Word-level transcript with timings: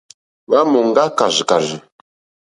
Hwá 0.47 0.59
mɔ̀ŋgá 0.71 1.03
kàrzìkàrzì. 1.17 1.77